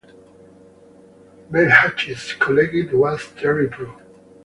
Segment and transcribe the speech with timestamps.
[1.51, 3.93] Bailhache's colleague was Terry Prue.